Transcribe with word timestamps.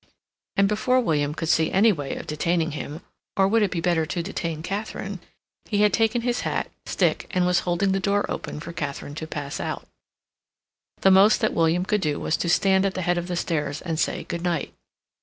And 0.55 0.67
before 0.67 0.99
William 0.99 1.35
could 1.35 1.47
see 1.49 1.71
any 1.71 1.91
way 1.91 2.15
of 2.15 2.25
detaining 2.25 2.71
him—or 2.71 3.47
would 3.47 3.61
it 3.61 3.69
be 3.69 3.81
better 3.81 4.03
to 4.07 4.23
detain 4.23 4.63
Katharine?—he 4.63 5.77
had 5.83 5.93
taken 5.93 6.21
his 6.21 6.39
hat, 6.41 6.71
stick, 6.87 7.27
and 7.29 7.45
was 7.45 7.59
holding 7.59 7.91
the 7.91 7.99
door 7.99 8.25
open 8.27 8.59
for 8.59 8.73
Katharine 8.73 9.13
to 9.13 9.27
pass 9.27 9.59
out. 9.59 9.87
The 11.01 11.11
most 11.11 11.39
that 11.41 11.53
William 11.53 11.85
could 11.85 12.01
do 12.01 12.19
was 12.19 12.35
to 12.37 12.49
stand 12.49 12.83
at 12.83 12.95
the 12.95 13.03
head 13.03 13.19
of 13.19 13.27
the 13.27 13.35
stairs 13.35 13.79
and 13.79 13.99
say 13.99 14.23
good 14.23 14.41
night. 14.41 14.73